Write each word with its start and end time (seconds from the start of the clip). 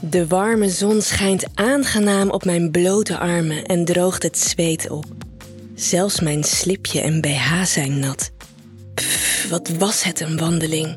De 0.00 0.26
warme 0.26 0.68
zon 0.68 1.02
schijnt 1.02 1.44
aangenaam 1.54 2.30
op 2.30 2.44
mijn 2.44 2.70
blote 2.70 3.18
armen 3.18 3.64
en 3.64 3.84
droogt 3.84 4.22
het 4.22 4.38
zweet 4.38 4.90
op. 4.90 5.04
Zelfs 5.74 6.20
mijn 6.20 6.44
slipje 6.44 7.00
en 7.00 7.20
BH 7.20 7.62
zijn 7.62 7.98
nat. 7.98 8.30
Pff, 8.94 9.48
wat 9.50 9.68
was 9.68 10.02
het 10.02 10.20
een 10.20 10.38
wandeling. 10.38 10.96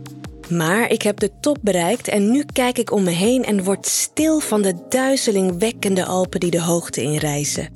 Maar 0.49 0.91
ik 0.91 1.01
heb 1.01 1.19
de 1.19 1.31
top 1.41 1.57
bereikt 1.61 2.07
en 2.07 2.31
nu 2.31 2.45
kijk 2.53 2.77
ik 2.77 2.91
om 2.91 3.03
me 3.03 3.11
heen 3.11 3.45
en 3.45 3.63
word 3.63 3.85
stil 3.85 4.39
van 4.39 4.61
de 4.61 4.73
duizelingwekkende 4.89 6.05
Alpen 6.05 6.39
die 6.39 6.51
de 6.51 6.61
hoogte 6.61 7.01
inreizen. 7.01 7.69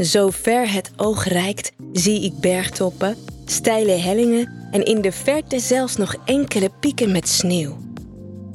Zo 0.00 0.30
ver 0.30 0.72
het 0.72 0.90
oog 0.96 1.24
reikt, 1.24 1.72
zie 1.92 2.22
ik 2.22 2.38
bergtoppen, 2.40 3.16
steile 3.50 3.92
hellingen 3.92 4.52
en 4.70 4.84
in 4.84 5.00
de 5.00 5.12
verte 5.12 5.58
zelfs 5.58 5.96
nog 5.96 6.16
enkele 6.24 6.70
pieken 6.80 7.12
met 7.12 7.28
sneeuw. 7.28 7.76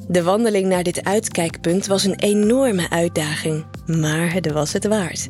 De 0.08 0.22
wandeling 0.22 0.66
naar 0.66 0.82
dit 0.82 1.04
uitkijkpunt 1.04 1.86
was 1.86 2.04
een 2.04 2.18
enorme 2.18 2.90
uitdaging, 2.90 3.64
maar 3.86 4.32
het 4.32 4.52
was 4.52 4.72
het 4.72 4.86
waard. 4.86 5.28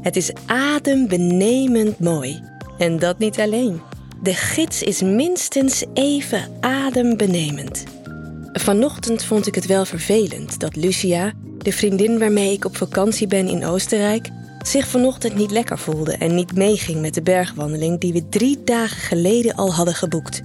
Het 0.00 0.16
is 0.16 0.32
adembenemend 0.46 1.98
mooi. 1.98 2.42
En 2.78 2.98
dat 2.98 3.18
niet 3.18 3.40
alleen. 3.40 3.80
De 4.22 4.34
gids 4.34 4.82
is 4.82 5.02
minstens 5.02 5.84
even 5.94 6.48
adembenemend. 6.60 7.84
Vanochtend 8.52 9.24
vond 9.24 9.46
ik 9.46 9.54
het 9.54 9.66
wel 9.66 9.84
vervelend 9.84 10.60
dat 10.60 10.76
Lucia, 10.76 11.32
de 11.58 11.72
vriendin 11.72 12.18
waarmee 12.18 12.52
ik 12.52 12.64
op 12.64 12.76
vakantie 12.76 13.26
ben 13.26 13.48
in 13.48 13.64
Oostenrijk, 13.64 14.28
zich 14.62 14.86
vanochtend 14.86 15.34
niet 15.34 15.50
lekker 15.50 15.78
voelde 15.78 16.12
en 16.12 16.34
niet 16.34 16.54
meeging 16.54 17.00
met 17.00 17.14
de 17.14 17.22
bergwandeling 17.22 18.00
die 18.00 18.12
we 18.12 18.28
drie 18.28 18.64
dagen 18.64 18.96
geleden 18.96 19.54
al 19.54 19.74
hadden 19.74 19.94
geboekt. 19.94 20.42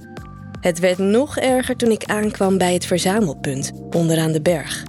Het 0.60 0.78
werd 0.78 0.98
nog 0.98 1.36
erger 1.36 1.76
toen 1.76 1.90
ik 1.90 2.04
aankwam 2.04 2.58
bij 2.58 2.72
het 2.72 2.86
verzamelpunt 2.86 3.72
onderaan 3.90 4.32
de 4.32 4.42
berg. 4.42 4.84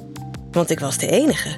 Want 0.51 0.69
ik 0.69 0.79
was 0.79 0.97
de 0.97 1.07
enige. 1.07 1.49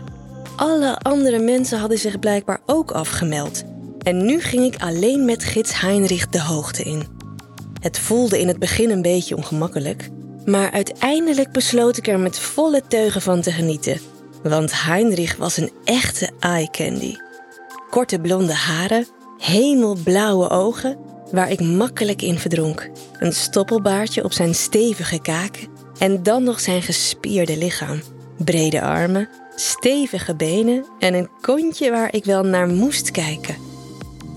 Alle 0.56 0.98
andere 0.98 1.40
mensen 1.40 1.80
hadden 1.80 1.98
zich 1.98 2.20
blijkbaar 2.20 2.60
ook 2.66 2.92
afgemeld. 2.92 3.64
En 4.00 4.26
nu 4.26 4.42
ging 4.42 4.74
ik 4.74 4.82
alleen 4.82 5.26
met 5.26 5.44
gids 5.44 5.82
Heinrich 5.82 6.28
de 6.28 6.42
hoogte 6.42 6.84
in. 6.84 7.08
Het 7.82 8.00
voelde 8.00 8.40
in 8.40 8.48
het 8.48 8.60
begin 8.60 8.90
een 8.90 9.02
beetje 9.02 9.36
ongemakkelijk, 9.36 10.10
maar 10.46 10.72
uiteindelijk 10.72 11.52
besloot 11.52 11.98
ik 11.98 12.08
er 12.08 12.20
met 12.20 12.40
volle 12.40 12.82
teugen 12.88 13.22
van 13.22 13.42
te 13.42 13.52
genieten. 13.52 14.00
Want 14.44 14.84
Heinrich 14.84 15.38
was 15.38 15.58
een 15.58 15.72
echte 15.84 16.30
eye 16.40 16.70
candy. 16.72 17.16
Korte 17.90 18.20
blonde 18.20 18.54
haren, 18.54 19.08
hemelblauwe 19.38 20.50
ogen 20.50 20.98
waar 21.32 21.52
ik 21.52 21.60
makkelijk 21.60 22.22
in 22.22 22.40
verdronk. 22.40 22.90
Een 23.20 23.34
stoppelbaardje 23.34 24.24
op 24.24 24.32
zijn 24.32 24.56
stevige 24.56 25.22
kaken 25.22 25.68
en 26.00 26.24
dan 26.24 26.44
nog 26.44 26.60
zijn 26.60 26.82
gespierde 26.82 27.58
lichaam. 27.58 28.02
Brede 28.38 28.82
armen, 28.82 29.30
stevige 29.56 30.36
benen 30.36 30.86
en 31.00 31.14
een 31.14 31.30
kontje 31.42 31.92
waar 31.92 32.16
ik 32.16 32.26
wel 32.26 32.44
naar 32.44 32.68
moest 32.68 33.12
kijken. 33.12 33.56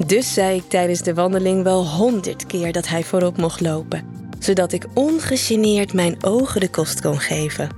Dus 0.06 0.34
zei 0.34 0.56
ik 0.56 0.68
tijdens 0.68 1.02
de 1.02 1.14
wandeling 1.14 1.62
wel 1.62 1.86
honderd 1.86 2.46
keer 2.46 2.72
dat 2.72 2.88
hij 2.88 3.02
voorop 3.02 3.36
mocht 3.36 3.60
lopen, 3.60 4.04
zodat 4.38 4.72
ik 4.72 4.86
ongegeneerd 4.94 5.92
mijn 5.92 6.24
ogen 6.24 6.60
de 6.60 6.70
kost 6.70 7.00
kon 7.00 7.18
geven. 7.20 7.68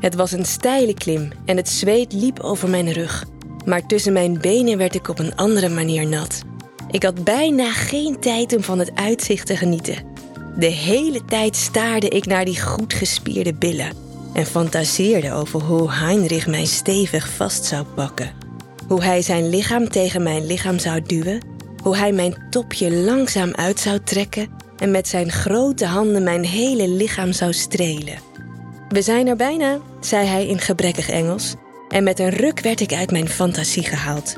Het 0.00 0.14
was 0.14 0.32
een 0.32 0.46
steile 0.46 0.94
klim 0.94 1.30
en 1.44 1.56
het 1.56 1.68
zweet 1.68 2.12
liep 2.12 2.40
over 2.40 2.68
mijn 2.68 2.92
rug, 2.92 3.24
maar 3.64 3.86
tussen 3.86 4.12
mijn 4.12 4.40
benen 4.40 4.78
werd 4.78 4.94
ik 4.94 5.08
op 5.08 5.18
een 5.18 5.36
andere 5.36 5.68
manier 5.68 6.06
nat. 6.06 6.42
Ik 6.90 7.02
had 7.02 7.24
bijna 7.24 7.72
geen 7.72 8.20
tijd 8.20 8.56
om 8.56 8.62
van 8.62 8.78
het 8.78 8.90
uitzicht 8.94 9.46
te 9.46 9.56
genieten. 9.56 10.04
De 10.56 10.66
hele 10.66 11.24
tijd 11.24 11.56
staarde 11.56 12.08
ik 12.08 12.26
naar 12.26 12.44
die 12.44 12.60
goed 12.60 12.94
gespierde 12.94 13.54
billen 13.54 13.92
en 14.32 14.46
fantaseerde 14.46 15.32
over 15.32 15.62
hoe 15.62 15.92
Heinrich 15.92 16.46
mij 16.46 16.64
stevig 16.64 17.28
vast 17.28 17.64
zou 17.64 17.84
pakken. 17.84 18.32
Hoe 18.88 19.02
hij 19.02 19.22
zijn 19.22 19.48
lichaam 19.48 19.88
tegen 19.88 20.22
mijn 20.22 20.46
lichaam 20.46 20.78
zou 20.78 21.02
duwen, 21.02 21.40
hoe 21.82 21.96
hij 21.96 22.12
mijn 22.12 22.46
topje 22.50 22.92
langzaam 22.92 23.54
uit 23.54 23.80
zou 23.80 24.00
trekken 24.04 24.48
en 24.76 24.90
met 24.90 25.08
zijn 25.08 25.32
grote 25.32 25.86
handen 25.86 26.22
mijn 26.22 26.44
hele 26.44 26.88
lichaam 26.88 27.32
zou 27.32 27.52
strelen. 27.52 28.18
We 28.88 29.02
zijn 29.02 29.26
er 29.26 29.36
bijna, 29.36 29.78
zei 30.00 30.26
hij 30.26 30.46
in 30.46 30.58
gebrekkig 30.58 31.08
Engels, 31.08 31.54
en 31.90 32.04
met 32.04 32.18
een 32.18 32.30
ruk 32.30 32.60
werd 32.60 32.80
ik 32.80 32.92
uit 32.92 33.10
mijn 33.10 33.28
fantasie 33.28 33.84
gehaald. 33.84 34.34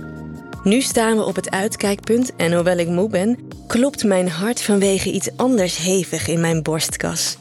Nu 0.62 0.80
staan 0.80 1.16
we 1.16 1.24
op 1.24 1.36
het 1.36 1.50
uitkijkpunt 1.50 2.36
en 2.36 2.52
hoewel 2.54 2.78
ik 2.78 2.88
moe 2.88 3.08
ben, 3.08 3.38
klopt 3.66 4.04
mijn 4.04 4.28
hart 4.28 4.62
vanwege 4.62 5.12
iets 5.12 5.28
anders 5.36 5.76
hevig 5.76 6.28
in 6.28 6.40
mijn 6.40 6.62
borstkas. 6.62 7.36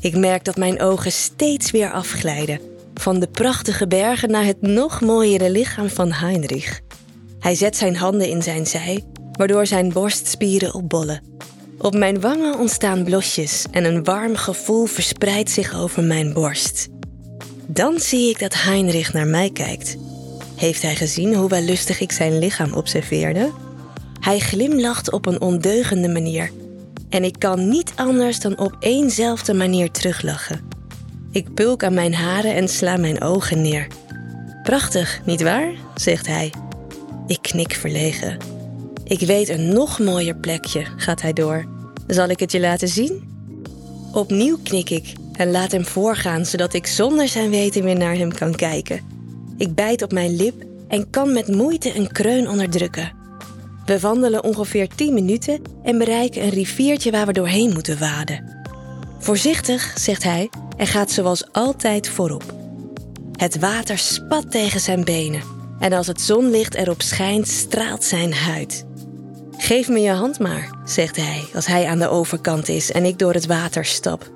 Ik 0.00 0.16
merk 0.16 0.44
dat 0.44 0.56
mijn 0.56 0.80
ogen 0.80 1.12
steeds 1.12 1.70
weer 1.70 1.90
afglijden. 1.90 2.60
Van 2.94 3.20
de 3.20 3.28
prachtige 3.28 3.86
bergen 3.86 4.30
naar 4.30 4.44
het 4.44 4.62
nog 4.62 5.00
mooiere 5.00 5.50
lichaam 5.50 5.88
van 5.88 6.12
Heinrich. 6.12 6.80
Hij 7.38 7.54
zet 7.54 7.76
zijn 7.76 7.96
handen 7.96 8.28
in 8.28 8.42
zijn 8.42 8.66
zij, 8.66 9.04
waardoor 9.32 9.66
zijn 9.66 9.92
borstspieren 9.92 10.74
opbollen. 10.74 11.22
Op 11.78 11.94
mijn 11.94 12.20
wangen 12.20 12.58
ontstaan 12.58 13.04
blosjes 13.04 13.66
en 13.70 13.84
een 13.84 14.04
warm 14.04 14.36
gevoel 14.36 14.86
verspreidt 14.86 15.50
zich 15.50 15.74
over 15.74 16.02
mijn 16.02 16.32
borst. 16.32 16.88
Dan 17.66 18.00
zie 18.00 18.30
ik 18.30 18.38
dat 18.38 18.54
Heinrich 18.54 19.12
naar 19.12 19.26
mij 19.26 19.50
kijkt. 19.50 19.96
Heeft 20.54 20.82
hij 20.82 20.96
gezien 20.96 21.34
hoe 21.34 21.48
wellustig 21.48 22.00
ik 22.00 22.12
zijn 22.12 22.38
lichaam 22.38 22.72
observeerde? 22.72 23.50
Hij 24.20 24.38
glimlacht 24.38 25.12
op 25.12 25.26
een 25.26 25.40
ondeugende 25.40 26.08
manier. 26.08 26.50
En 27.08 27.24
ik 27.24 27.38
kan 27.38 27.68
niet 27.68 27.92
anders 27.96 28.40
dan 28.40 28.58
op 28.58 28.76
éénzelfde 28.80 29.54
manier 29.54 29.90
teruglachen. 29.90 30.68
Ik 31.30 31.54
pulk 31.54 31.84
aan 31.84 31.94
mijn 31.94 32.14
haren 32.14 32.54
en 32.54 32.68
sla 32.68 32.96
mijn 32.96 33.20
ogen 33.20 33.62
neer. 33.62 33.86
Prachtig, 34.62 35.20
nietwaar? 35.24 35.72
zegt 35.94 36.26
hij. 36.26 36.52
Ik 37.26 37.38
knik 37.42 37.74
verlegen. 37.74 38.36
Ik 39.04 39.20
weet 39.20 39.48
een 39.48 39.72
nog 39.72 39.98
mooier 39.98 40.36
plekje, 40.36 40.86
gaat 40.96 41.22
hij 41.22 41.32
door. 41.32 41.64
Zal 42.06 42.28
ik 42.28 42.40
het 42.40 42.52
je 42.52 42.60
laten 42.60 42.88
zien? 42.88 43.34
Opnieuw 44.12 44.58
knik 44.62 44.90
ik 44.90 45.12
en 45.36 45.50
laat 45.50 45.72
hem 45.72 45.84
voorgaan, 45.84 46.46
zodat 46.46 46.72
ik 46.74 46.86
zonder 46.86 47.28
zijn 47.28 47.50
weten 47.50 47.82
weer 47.82 47.96
naar 47.96 48.16
hem 48.16 48.32
kan 48.32 48.54
kijken. 48.54 49.00
Ik 49.56 49.74
bijt 49.74 50.02
op 50.02 50.12
mijn 50.12 50.36
lip 50.36 50.64
en 50.88 51.10
kan 51.10 51.32
met 51.32 51.48
moeite 51.48 51.96
een 51.96 52.12
kreun 52.12 52.48
onderdrukken. 52.48 53.12
We 53.86 54.00
wandelen 54.00 54.44
ongeveer 54.44 54.88
10 54.88 55.14
minuten 55.14 55.62
en 55.82 55.98
bereiken 55.98 56.42
een 56.42 56.50
riviertje 56.50 57.10
waar 57.10 57.26
we 57.26 57.32
doorheen 57.32 57.72
moeten 57.72 57.98
waden. 57.98 58.64
Voorzichtig, 59.18 59.92
zegt 59.98 60.22
hij 60.22 60.50
en 60.76 60.86
gaat 60.86 61.10
zoals 61.10 61.52
altijd 61.52 62.08
voorop. 62.08 62.54
Het 63.32 63.58
water 63.58 63.98
spat 63.98 64.50
tegen 64.50 64.80
zijn 64.80 65.04
benen 65.04 65.42
en 65.78 65.92
als 65.92 66.06
het 66.06 66.20
zonlicht 66.20 66.74
erop 66.74 67.02
schijnt, 67.02 67.48
straalt 67.48 68.04
zijn 68.04 68.34
huid. 68.34 68.84
Geef 69.56 69.88
me 69.88 69.98
je 69.98 70.10
hand 70.10 70.38
maar, 70.38 70.78
zegt 70.84 71.16
hij 71.16 71.44
als 71.54 71.66
hij 71.66 71.86
aan 71.86 71.98
de 71.98 72.08
overkant 72.08 72.68
is 72.68 72.92
en 72.92 73.04
ik 73.04 73.18
door 73.18 73.32
het 73.32 73.46
water 73.46 73.84
stap. 73.84 74.30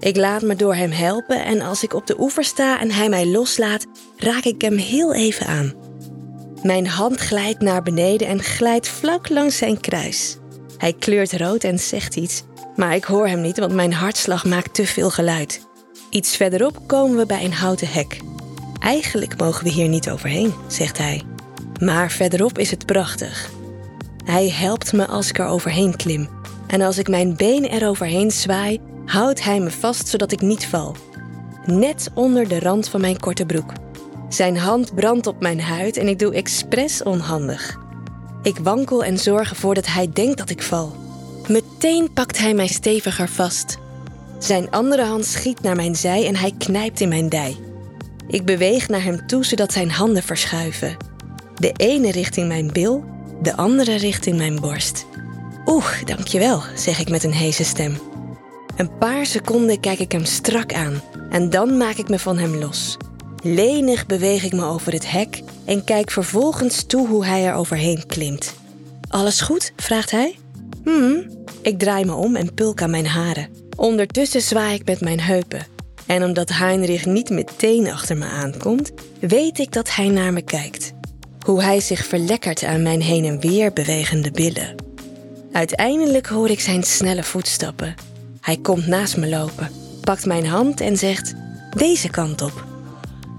Ik 0.00 0.16
laat 0.16 0.42
me 0.42 0.56
door 0.56 0.74
hem 0.74 0.90
helpen 0.90 1.44
en 1.44 1.60
als 1.60 1.82
ik 1.82 1.94
op 1.94 2.06
de 2.06 2.20
oever 2.20 2.44
sta 2.44 2.80
en 2.80 2.90
hij 2.90 3.08
mij 3.08 3.26
loslaat, 3.26 3.86
raak 4.16 4.44
ik 4.44 4.62
hem 4.62 4.76
heel 4.76 5.14
even 5.14 5.46
aan. 5.46 5.72
Mijn 6.62 6.86
hand 6.86 7.20
glijdt 7.20 7.60
naar 7.60 7.82
beneden 7.82 8.28
en 8.28 8.42
glijdt 8.42 8.88
vlak 8.88 9.28
langs 9.28 9.56
zijn 9.56 9.80
kruis. 9.80 10.36
Hij 10.76 10.92
kleurt 10.92 11.32
rood 11.32 11.64
en 11.64 11.78
zegt 11.78 12.16
iets, 12.16 12.42
maar 12.76 12.94
ik 12.94 13.04
hoor 13.04 13.28
hem 13.28 13.40
niet, 13.40 13.58
want 13.58 13.72
mijn 13.72 13.92
hartslag 13.92 14.44
maakt 14.44 14.74
te 14.74 14.86
veel 14.86 15.10
geluid. 15.10 15.66
Iets 16.10 16.36
verderop 16.36 16.78
komen 16.86 17.16
we 17.16 17.26
bij 17.26 17.44
een 17.44 17.52
houten 17.52 17.88
hek. 17.88 18.20
Eigenlijk 18.78 19.38
mogen 19.38 19.64
we 19.64 19.70
hier 19.70 19.88
niet 19.88 20.10
overheen, 20.10 20.54
zegt 20.68 20.98
hij. 20.98 21.22
Maar 21.80 22.10
verderop 22.10 22.58
is 22.58 22.70
het 22.70 22.86
prachtig. 22.86 23.50
Hij 24.24 24.48
helpt 24.50 24.92
me 24.92 25.06
als 25.06 25.28
ik 25.28 25.38
er 25.38 25.46
overheen 25.46 25.96
klim. 25.96 26.28
En 26.66 26.80
als 26.80 26.98
ik 26.98 27.08
mijn 27.08 27.36
been 27.36 27.64
eroverheen 27.64 28.30
zwaai, 28.30 28.80
houdt 29.10 29.44
hij 29.44 29.60
me 29.60 29.70
vast 29.70 30.08
zodat 30.08 30.32
ik 30.32 30.40
niet 30.40 30.66
val. 30.66 30.96
Net 31.64 32.10
onder 32.14 32.48
de 32.48 32.58
rand 32.58 32.88
van 32.88 33.00
mijn 33.00 33.20
korte 33.20 33.46
broek. 33.46 33.72
Zijn 34.28 34.58
hand 34.58 34.94
brandt 34.94 35.26
op 35.26 35.40
mijn 35.40 35.60
huid 35.60 35.96
en 35.96 36.08
ik 36.08 36.18
doe 36.18 36.34
expres 36.34 37.02
onhandig. 37.02 37.78
Ik 38.42 38.58
wankel 38.58 39.04
en 39.04 39.18
zorg 39.18 39.50
ervoor 39.50 39.74
dat 39.74 39.86
hij 39.86 40.10
denkt 40.12 40.38
dat 40.38 40.50
ik 40.50 40.62
val. 40.62 40.96
Meteen 41.48 42.12
pakt 42.12 42.38
hij 42.38 42.54
mij 42.54 42.66
steviger 42.66 43.28
vast. 43.28 43.78
Zijn 44.38 44.70
andere 44.70 45.04
hand 45.04 45.24
schiet 45.24 45.60
naar 45.60 45.76
mijn 45.76 45.96
zij 45.96 46.26
en 46.26 46.36
hij 46.36 46.54
knijpt 46.58 47.00
in 47.00 47.08
mijn 47.08 47.28
dij. 47.28 47.56
Ik 48.28 48.44
beweeg 48.44 48.88
naar 48.88 49.02
hem 49.02 49.26
toe 49.26 49.44
zodat 49.44 49.72
zijn 49.72 49.90
handen 49.90 50.22
verschuiven. 50.22 50.96
De 51.54 51.72
ene 51.72 52.10
richting 52.10 52.48
mijn 52.48 52.72
bil, 52.72 53.04
de 53.42 53.56
andere 53.56 53.94
richting 53.94 54.36
mijn 54.36 54.60
borst. 54.60 55.06
Oeh, 55.66 56.04
dankjewel, 56.04 56.62
zeg 56.74 57.00
ik 57.00 57.08
met 57.08 57.24
een 57.24 57.32
heese 57.32 57.64
stem. 57.64 58.10
Een 58.80 58.98
paar 58.98 59.26
seconden 59.26 59.80
kijk 59.80 59.98
ik 59.98 60.12
hem 60.12 60.24
strak 60.24 60.72
aan 60.72 61.02
en 61.30 61.50
dan 61.50 61.76
maak 61.76 61.96
ik 61.96 62.08
me 62.08 62.18
van 62.18 62.38
hem 62.38 62.56
los. 62.56 62.96
Lenig 63.42 64.06
beweeg 64.06 64.44
ik 64.44 64.52
me 64.52 64.64
over 64.64 64.92
het 64.92 65.10
hek 65.10 65.42
en 65.64 65.84
kijk 65.84 66.10
vervolgens 66.10 66.84
toe 66.86 67.08
hoe 67.08 67.24
hij 67.24 67.46
er 67.46 67.54
overheen 67.54 68.06
klimt. 68.06 68.54
Alles 69.08 69.40
goed? 69.40 69.72
vraagt 69.76 70.10
hij. 70.10 70.38
Hmm. 70.84 71.30
Ik 71.62 71.78
draai 71.78 72.04
me 72.04 72.12
om 72.12 72.36
en 72.36 72.54
pulk 72.54 72.82
aan 72.82 72.90
mijn 72.90 73.06
haren. 73.06 73.48
Ondertussen 73.76 74.42
zwaai 74.42 74.74
ik 74.74 74.84
met 74.84 75.00
mijn 75.00 75.20
heupen. 75.20 75.66
En 76.06 76.24
omdat 76.24 76.48
Heinrich 76.48 77.06
niet 77.06 77.30
meteen 77.30 77.90
achter 77.90 78.16
me 78.16 78.26
aankomt, 78.26 78.92
weet 79.18 79.58
ik 79.58 79.72
dat 79.72 79.94
hij 79.94 80.08
naar 80.08 80.32
me 80.32 80.42
kijkt. 80.42 80.92
Hoe 81.46 81.62
hij 81.62 81.80
zich 81.80 82.06
verlekkert 82.06 82.64
aan 82.64 82.82
mijn 82.82 83.02
heen 83.02 83.24
en 83.24 83.40
weer 83.40 83.72
bewegende 83.72 84.30
billen. 84.30 84.74
Uiteindelijk 85.52 86.26
hoor 86.26 86.48
ik 86.48 86.60
zijn 86.60 86.82
snelle 86.82 87.22
voetstappen. 87.22 88.09
Hij 88.40 88.56
komt 88.56 88.86
naast 88.86 89.16
me 89.16 89.28
lopen, 89.28 89.70
pakt 90.00 90.26
mijn 90.26 90.46
hand 90.46 90.80
en 90.80 90.96
zegt: 90.96 91.34
Deze 91.76 92.08
kant 92.08 92.42
op. 92.42 92.64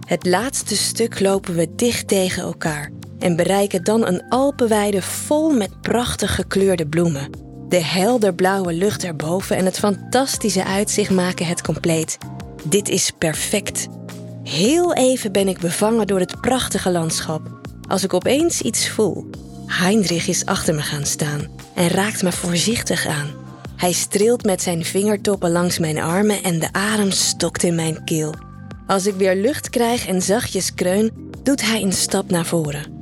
Het 0.08 0.26
laatste 0.26 0.76
stuk 0.76 1.20
lopen 1.20 1.56
we 1.56 1.76
dicht 1.76 2.08
tegen 2.08 2.44
elkaar 2.44 2.92
en 3.20 3.36
bereiken 3.36 3.84
dan 3.84 4.08
een 4.08 4.24
Alpenweide 4.30 5.02
vol 5.02 5.50
met 5.50 5.82
prachtig 5.82 6.36
gekleurde 6.36 6.88
bloemen. 6.88 7.30
De 7.70 7.84
helderblauwe 7.84 8.74
lucht 8.74 9.04
erboven 9.04 9.56
en 9.56 9.66
het 9.66 9.80
fantastische 9.80 10.64
uitzicht 10.64 11.12
maken 11.12 11.46
het 11.46 11.62
compleet. 11.62 12.18
Dit 12.64 12.90
is 12.90 13.12
perfect. 13.18 13.88
Heel 14.44 14.94
even 14.94 15.32
ben 15.32 15.48
ik 15.48 15.60
bevangen 15.60 16.08
door 16.08 16.20
het 16.20 16.42
prachtige 16.42 16.92
landschap, 16.92 17.42
als 17.88 18.04
ik 18.04 18.14
opeens 18.14 18.62
iets 18.62 18.90
voel. 18.90 19.30
Heinrich 19.66 20.28
is 20.28 20.46
achter 20.46 20.76
me 20.76 20.82
gaan 20.82 21.06
staan 21.06 21.48
en 21.76 21.88
raakt 21.88 22.24
me 22.24 22.32
voorzichtig 22.32 23.08
aan. 23.08 23.41
Hij 23.82 23.92
streelt 23.92 24.44
met 24.44 24.62
zijn 24.62 24.86
vingertoppen 24.86 25.52
langs 25.52 25.80
mijn 25.80 25.98
armen 25.98 26.44
en 26.44 26.60
de 26.60 26.74
adem 26.74 27.12
stokt 27.12 27.64
in 27.64 27.76
mijn 27.76 28.04
keel. 28.04 28.34
Als 28.88 29.06
ik 29.06 29.16
weer 29.16 29.36
lucht 29.36 29.70
krijg 29.70 30.08
en 30.08 30.22
zachtjes 30.22 30.74
kreun, 30.74 31.32
doet 31.44 31.62
hij 31.62 31.82
een 31.82 31.94
stap 31.94 32.30
naar 32.30 32.46
voren. 32.46 33.00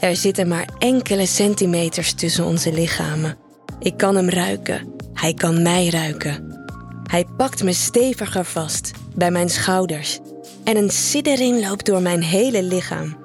Er 0.00 0.16
zitten 0.16 0.48
maar 0.48 0.68
enkele 0.78 1.26
centimeters 1.26 2.12
tussen 2.12 2.44
onze 2.44 2.72
lichamen. 2.72 3.36
Ik 3.78 3.96
kan 3.96 4.16
hem 4.16 4.28
ruiken. 4.28 4.92
Hij 5.12 5.34
kan 5.34 5.62
mij 5.62 5.88
ruiken. 5.88 6.66
Hij 7.06 7.24
pakt 7.36 7.62
me 7.62 7.72
steviger 7.72 8.44
vast, 8.44 8.90
bij 9.14 9.30
mijn 9.30 9.50
schouders. 9.50 10.18
En 10.64 10.76
een 10.76 10.90
siddering 10.90 11.68
loopt 11.68 11.86
door 11.86 12.02
mijn 12.02 12.22
hele 12.22 12.62
lichaam. 12.62 13.16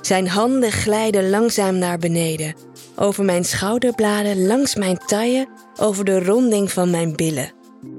Zijn 0.00 0.28
handen 0.28 0.72
glijden 0.72 1.30
langzaam 1.30 1.78
naar 1.78 1.98
beneden, 1.98 2.54
over 2.98 3.24
mijn 3.24 3.44
schouderbladen, 3.44 4.46
langs 4.46 4.74
mijn 4.74 4.98
taille, 4.98 5.48
over 5.76 6.04
de 6.04 6.24
ronding 6.24 6.72
van 6.72 6.90
mijn 6.90 7.16
billen. 7.16 7.52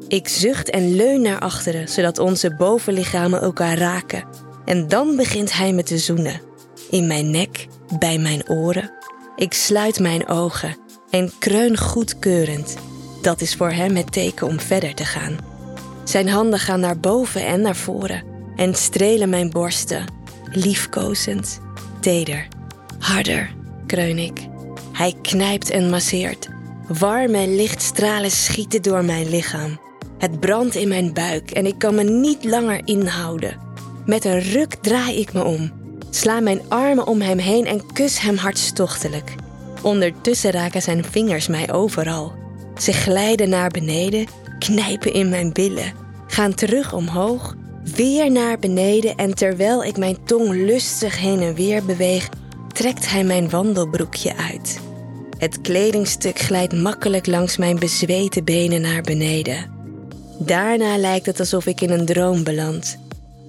Ik 0.07 0.27
zucht 0.27 0.69
en 0.69 0.95
leun 0.95 1.21
naar 1.21 1.39
achteren, 1.39 1.87
zodat 1.87 2.19
onze 2.19 2.55
bovenlichamen 2.55 3.41
elkaar 3.41 3.77
raken. 3.77 4.23
En 4.65 4.87
dan 4.87 5.15
begint 5.15 5.53
hij 5.53 5.73
me 5.73 5.83
te 5.83 5.97
zoenen. 5.97 6.41
In 6.89 7.07
mijn 7.07 7.31
nek, 7.31 7.67
bij 7.99 8.17
mijn 8.17 8.49
oren. 8.49 8.91
Ik 9.35 9.53
sluit 9.53 9.99
mijn 9.99 10.27
ogen 10.27 10.77
en 11.09 11.31
kreun 11.39 11.77
goedkeurend. 11.77 12.75
Dat 13.21 13.41
is 13.41 13.55
voor 13.55 13.71
hem 13.71 13.95
het 13.95 14.11
teken 14.11 14.47
om 14.47 14.59
verder 14.59 14.95
te 14.95 15.05
gaan. 15.05 15.37
Zijn 16.03 16.29
handen 16.29 16.59
gaan 16.59 16.79
naar 16.79 16.99
boven 16.99 17.45
en 17.45 17.61
naar 17.61 17.75
voren 17.75 18.23
en 18.55 18.75
strelen 18.75 19.29
mijn 19.29 19.49
borsten, 19.49 20.05
liefkozend, 20.51 21.59
teder. 21.99 22.47
Harder, 22.99 23.55
kreun 23.85 24.17
ik. 24.17 24.47
Hij 24.99 25.15
knijpt 25.21 25.69
en 25.69 25.89
masseert. 25.89 26.47
Warme 26.87 27.47
lichtstralen 27.47 28.31
schieten 28.31 28.81
door 28.81 29.05
mijn 29.05 29.29
lichaam. 29.29 29.79
Het 30.17 30.39
brandt 30.39 30.75
in 30.75 30.87
mijn 30.87 31.13
buik 31.13 31.51
en 31.51 31.65
ik 31.65 31.75
kan 31.77 31.95
me 31.95 32.03
niet 32.03 32.43
langer 32.43 32.81
inhouden. 32.85 33.59
Met 34.05 34.25
een 34.25 34.39
ruk 34.39 34.75
draai 34.81 35.19
ik 35.19 35.33
me 35.33 35.43
om, 35.43 35.71
sla 36.09 36.39
mijn 36.39 36.61
armen 36.67 37.07
om 37.07 37.21
hem 37.21 37.37
heen 37.37 37.65
en 37.65 37.93
kus 37.93 38.19
hem 38.19 38.35
hartstochtelijk. 38.35 39.35
Ondertussen 39.81 40.51
raken 40.51 40.81
zijn 40.81 41.03
vingers 41.03 41.47
mij 41.47 41.73
overal. 41.73 42.33
Ze 42.77 42.93
glijden 42.93 43.49
naar 43.49 43.69
beneden, 43.69 44.27
knijpen 44.59 45.13
in 45.13 45.29
mijn 45.29 45.53
billen, 45.53 45.93
gaan 46.27 46.53
terug 46.53 46.93
omhoog, 46.93 47.55
weer 47.95 48.31
naar 48.31 48.59
beneden 48.59 49.15
en 49.15 49.33
terwijl 49.33 49.83
ik 49.83 49.97
mijn 49.97 50.17
tong 50.23 50.49
lustig 50.49 51.19
heen 51.19 51.41
en 51.41 51.53
weer 51.53 51.85
beweeg, 51.85 52.29
trekt 52.73 53.09
hij 53.09 53.23
mijn 53.23 53.49
wandelbroekje 53.49 54.35
uit. 54.35 54.87
Het 55.39 55.62
kledingstuk 55.62 56.39
glijdt 56.39 56.74
makkelijk 56.74 57.27
langs 57.27 57.57
mijn 57.57 57.80
bezweten 57.80 58.44
benen 58.44 58.81
naar 58.81 59.01
beneden. 59.01 59.71
Daarna 60.39 60.97
lijkt 60.97 61.25
het 61.25 61.39
alsof 61.39 61.65
ik 61.65 61.81
in 61.81 61.89
een 61.89 62.06
droom 62.06 62.44
beland. 62.44 63.00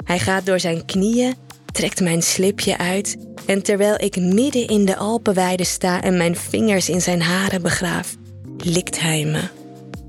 Hij 0.04 0.18
gaat 0.18 0.46
door 0.46 0.60
zijn 0.60 0.84
knieën, 0.84 1.34
trekt 1.72 2.00
mijn 2.00 2.22
slipje 2.22 2.78
uit 2.78 3.16
en 3.46 3.62
terwijl 3.62 4.00
ik 4.00 4.16
midden 4.16 4.66
in 4.66 4.84
de 4.84 4.96
Alpenweide 4.96 5.64
sta 5.64 6.02
en 6.02 6.16
mijn 6.16 6.36
vingers 6.36 6.88
in 6.88 7.00
zijn 7.00 7.22
haren 7.22 7.62
begraaf, 7.62 8.16
likt 8.56 9.00
hij 9.00 9.24
me. 9.24 9.42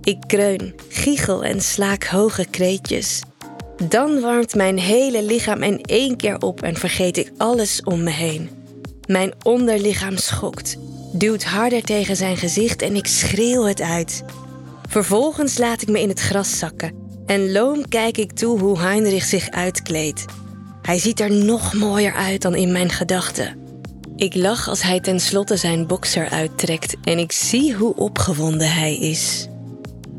Ik 0.03 0.17
kreun, 0.27 0.75
giechel 0.89 1.43
en 1.43 1.61
slaak 1.61 2.05
hoge 2.05 2.45
kreetjes. 2.45 3.21
Dan 3.87 4.19
warmt 4.19 4.55
mijn 4.55 4.79
hele 4.79 5.23
lichaam 5.23 5.63
in 5.63 5.81
één 5.81 6.15
keer 6.15 6.37
op 6.37 6.61
en 6.61 6.75
vergeet 6.75 7.17
ik 7.17 7.31
alles 7.37 7.83
om 7.83 8.03
me 8.03 8.11
heen. 8.11 8.49
Mijn 9.07 9.33
onderlichaam 9.43 10.17
schokt, 10.17 10.77
duwt 11.11 11.43
harder 11.43 11.81
tegen 11.81 12.15
zijn 12.15 12.37
gezicht 12.37 12.81
en 12.81 12.95
ik 12.95 13.07
schreeuw 13.07 13.63
het 13.63 13.81
uit. 13.81 14.23
Vervolgens 14.87 15.57
laat 15.57 15.81
ik 15.81 15.87
me 15.87 16.01
in 16.01 16.09
het 16.09 16.19
gras 16.19 16.57
zakken 16.57 16.93
en 17.25 17.51
loom 17.51 17.87
kijk 17.89 18.17
ik 18.17 18.31
toe 18.31 18.59
hoe 18.59 18.79
Heinrich 18.79 19.23
zich 19.23 19.49
uitkleedt. 19.49 20.25
Hij 20.81 20.99
ziet 20.99 21.19
er 21.19 21.31
nog 21.31 21.73
mooier 21.73 22.13
uit 22.13 22.41
dan 22.41 22.55
in 22.55 22.71
mijn 22.71 22.89
gedachten. 22.89 23.59
Ik 24.15 24.35
lach 24.35 24.67
als 24.67 24.81
hij 24.81 24.99
tenslotte 24.99 25.57
zijn 25.57 25.87
bokser 25.87 26.29
uittrekt 26.29 26.95
en 27.03 27.17
ik 27.17 27.31
zie 27.31 27.73
hoe 27.73 27.95
opgewonden 27.95 28.71
hij 28.73 28.97
is. 28.97 29.47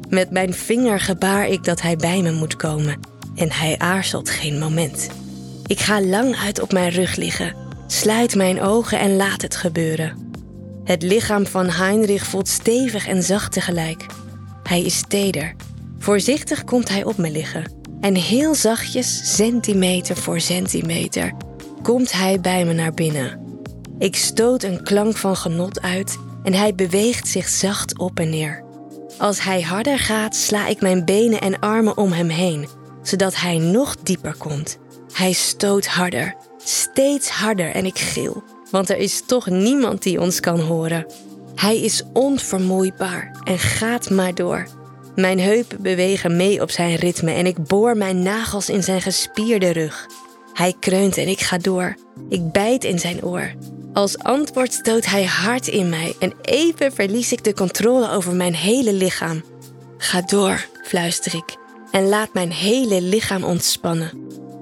Met 0.09 0.31
mijn 0.31 0.55
vinger 0.55 1.01
gebaar 1.01 1.49
ik 1.49 1.65
dat 1.65 1.83
hij 1.83 1.97
bij 1.97 2.23
me 2.23 2.33
moet 2.33 2.57
komen 2.57 3.01
en 3.35 3.53
hij 3.53 3.79
aarzelt 3.79 4.31
geen 4.31 4.59
moment. 4.59 5.09
Ik 5.67 5.81
ga 5.81 6.03
lang 6.03 6.37
uit 6.37 6.61
op 6.61 6.73
mijn 6.73 6.91
rug 6.91 7.17
liggen, 7.17 7.55
sluit 7.87 8.35
mijn 8.35 8.61
ogen 8.61 8.99
en 8.99 9.17
laat 9.17 9.43
het 9.43 9.57
gebeuren. 9.57 10.32
Het 10.85 11.03
lichaam 11.03 11.47
van 11.47 11.71
Heinrich 11.71 12.27
voelt 12.27 12.49
stevig 12.49 13.09
en 13.09 13.23
zacht 13.23 13.53
tegelijk. 13.53 14.07
Hij 14.63 14.83
is 14.83 15.03
teder. 15.09 15.55
Voorzichtig 15.99 16.65
komt 16.65 16.89
hij 16.89 17.05
op 17.05 17.17
me 17.17 17.31
liggen. 17.31 17.73
En 18.01 18.15
heel 18.15 18.55
zachtjes, 18.55 19.37
centimeter 19.37 20.17
voor 20.17 20.41
centimeter, 20.41 21.33
komt 21.83 22.13
hij 22.13 22.41
bij 22.41 22.65
me 22.65 22.73
naar 22.73 22.95
binnen. 22.95 23.41
Ik 23.99 24.17
stoot 24.17 24.63
een 24.63 24.83
klank 24.83 25.17
van 25.17 25.37
genot 25.37 25.81
uit 25.81 26.19
en 26.43 26.55
hij 26.55 26.75
beweegt 26.75 27.29
zich 27.29 27.49
zacht 27.49 27.99
op 27.99 28.19
en 28.19 28.31
neer. 28.31 28.65
Als 29.19 29.43
hij 29.43 29.63
harder 29.63 29.99
gaat, 29.99 30.37
sla 30.37 30.67
ik 30.67 30.81
mijn 30.81 31.05
benen 31.05 31.41
en 31.41 31.59
armen 31.59 31.97
om 31.97 32.13
hem 32.13 32.29
heen, 32.29 32.69
zodat 33.03 33.37
hij 33.37 33.59
nog 33.59 33.97
dieper 33.97 34.35
komt. 34.37 34.79
Hij 35.13 35.33
stoot 35.33 35.87
harder, 35.87 36.35
steeds 36.65 37.29
harder 37.29 37.71
en 37.71 37.85
ik 37.85 37.99
gil, 37.99 38.43
want 38.73 38.91
er 38.91 38.97
is 38.97 39.23
toch 39.27 39.47
niemand 39.47 40.03
die 40.03 40.21
ons 40.21 40.41
kan 40.41 40.61
horen. 40.61 41.07
Hij 41.55 41.81
is 41.81 42.03
onvermoeibaar 42.13 43.41
en 43.45 43.59
gaat 43.59 44.11
maar 44.11 44.35
door. 44.35 44.67
Mijn 45.15 45.41
heupen 45.41 45.83
bewegen 45.83 46.37
mee 46.37 46.63
op 46.63 46.71
zijn 46.71 46.97
ritme 46.97 47.31
en 47.31 47.47
ik 47.47 47.67
boor 47.67 47.97
mijn 47.97 48.23
nagels 48.23 48.69
in 48.69 48.83
zijn 48.83 49.03
gespierde 49.03 49.73
rug. 49.73 50.07
Hij 50.53 50.75
kreunt 50.81 51.17
en 51.17 51.29
ik 51.29 51.41
ga 51.41 51.59
door. 51.59 51.97
Ik 52.29 52.53
bijt 52.53 52.85
in 52.85 52.99
zijn 52.99 53.25
oor. 53.25 53.53
Als 53.93 54.19
antwoord 54.19 54.73
stoot 54.73 55.07
hij 55.07 55.25
hard 55.25 55.69
in 55.69 55.89
mij 55.89 56.15
en 56.19 56.33
even 56.43 56.93
verlies 56.93 57.33
ik 57.33 57.45
de 57.45 57.55
controle 57.55 58.11
over 58.11 58.35
mijn 58.35 58.55
hele 58.55 58.93
lichaam. 58.93 59.43
Ga 59.99 60.21
door, 60.21 60.67
fluister 60.83 61.35
ik, 61.35 61.57
en 61.91 62.09
laat 62.09 62.35
mijn 62.35 62.53
hele 62.53 63.03
lichaam 63.03 63.45
ontspannen. 63.45 64.11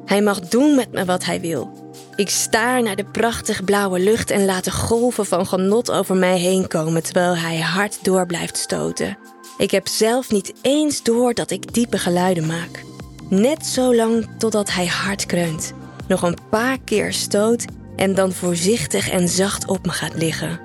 Hij 0.06 0.22
mag 0.22 0.40
doen 0.40 0.74
met 0.74 0.92
me 0.92 1.04
wat 1.04 1.24
hij 1.24 1.40
wil. 1.40 1.89
Ik 2.16 2.30
staar 2.30 2.82
naar 2.82 2.96
de 2.96 3.04
prachtig 3.04 3.64
blauwe 3.64 3.98
lucht 3.98 4.30
en 4.30 4.44
laat 4.44 4.64
de 4.64 4.70
golven 4.70 5.26
van 5.26 5.46
genot 5.46 5.90
over 5.90 6.16
mij 6.16 6.38
heen 6.38 6.68
komen 6.68 7.02
terwijl 7.02 7.36
hij 7.36 7.58
hard 7.58 8.04
door 8.04 8.26
blijft 8.26 8.56
stoten. 8.56 9.18
Ik 9.58 9.70
heb 9.70 9.88
zelf 9.88 10.30
niet 10.30 10.52
eens 10.62 11.02
door 11.02 11.34
dat 11.34 11.50
ik 11.50 11.74
diepe 11.74 11.98
geluiden 11.98 12.46
maak. 12.46 12.84
Net 13.28 13.66
zo 13.66 13.94
lang 13.94 14.28
totdat 14.38 14.72
hij 14.72 14.86
hard 14.86 15.26
kreunt. 15.26 15.72
Nog 16.08 16.22
een 16.22 16.38
paar 16.50 16.78
keer 16.84 17.12
stoot 17.12 17.64
en 17.96 18.14
dan 18.14 18.32
voorzichtig 18.32 19.10
en 19.10 19.28
zacht 19.28 19.66
op 19.66 19.86
me 19.86 19.92
gaat 19.92 20.14
liggen. 20.14 20.60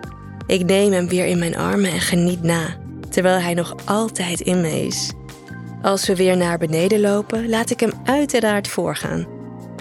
Ik 0.48 0.66
neem 0.66 0.92
hem 0.92 1.08
weer 1.08 1.26
in 1.26 1.40
mijn 1.40 1.58
armen 1.58 1.92
en 1.92 2.02
geniet 2.02 2.44
na, 2.44 2.78
terwijl 3.10 3.40
hij 3.40 3.54
nog 3.54 3.76
altijd 3.86 4.42
in 4.42 4.62
me 4.62 4.86
is. 4.86 5.12
Als 5.82 6.08
we 6.08 6.16
weer 6.16 6.38
naar 6.38 6.58
beneden 6.58 7.00
lopen, 7.00 7.50
laat 7.50 7.70
ik 7.70 7.80
hem 7.80 7.92
uiteraard 8.04 8.68
voorgaan. 8.68 9.35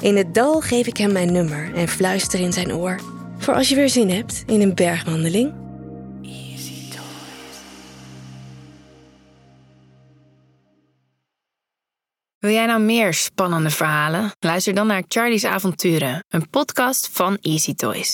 In 0.05 0.17
het 0.17 0.35
dal 0.35 0.61
geef 0.61 0.87
ik 0.87 0.97
hem 0.97 1.13
mijn 1.13 1.33
nummer 1.33 1.75
en 1.75 1.89
fluister 1.89 2.41
in 2.41 2.53
zijn 2.53 2.73
oor. 2.73 3.01
Voor 3.39 3.55
als 3.55 3.69
je 3.69 3.75
weer 3.75 3.89
zin 3.89 4.11
hebt 4.11 4.43
in 4.47 4.61
een 4.61 4.75
bergwandeling. 4.75 5.53
Easy 6.23 6.89
Toys. 6.91 7.59
Wil 12.39 12.51
jij 12.51 12.67
nou 12.67 12.81
meer 12.81 13.15
spannende 13.15 13.71
verhalen? 13.71 14.33
Luister 14.39 14.75
dan 14.75 14.87
naar 14.87 15.03
Charlie's 15.09 15.45
Avonturen, 15.45 16.25
een 16.29 16.51
podcast 16.51 17.09
van 17.13 17.39
Easy 17.41 17.75
Toys. 17.75 18.13